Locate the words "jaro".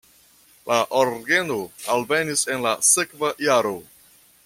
3.49-3.77